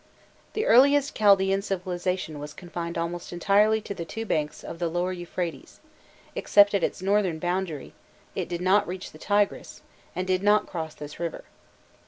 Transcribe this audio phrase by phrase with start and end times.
[0.53, 5.13] The earliest Chaldaean civilization was confined almost entirely to the two banks of the Lower
[5.13, 5.79] Euphrates:
[6.35, 7.93] except at its northern boundary,
[8.33, 9.83] it did not reach the Tigris,
[10.15, 11.43] and did not cross this river.